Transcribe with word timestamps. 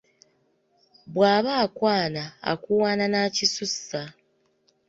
Bw'aba 1.13 1.51
akwana 1.65 2.23
akuwaana 2.51 3.05
n'akisussa. 3.11 4.01